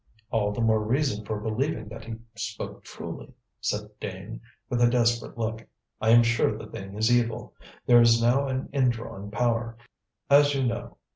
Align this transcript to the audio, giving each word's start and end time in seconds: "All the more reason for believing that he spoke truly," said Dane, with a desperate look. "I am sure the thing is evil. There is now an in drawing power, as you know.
"All 0.31 0.51
the 0.51 0.61
more 0.61 0.83
reason 0.83 1.23
for 1.27 1.39
believing 1.39 1.87
that 1.89 2.05
he 2.05 2.15
spoke 2.33 2.83
truly," 2.83 3.35
said 3.59 3.91
Dane, 3.99 4.41
with 4.67 4.81
a 4.81 4.89
desperate 4.89 5.37
look. 5.37 5.63
"I 6.01 6.09
am 6.09 6.23
sure 6.23 6.57
the 6.57 6.65
thing 6.65 6.95
is 6.95 7.15
evil. 7.15 7.53
There 7.85 8.01
is 8.01 8.19
now 8.19 8.47
an 8.47 8.67
in 8.73 8.89
drawing 8.89 9.29
power, 9.29 9.77
as 10.27 10.55
you 10.55 10.63
know. 10.65 10.97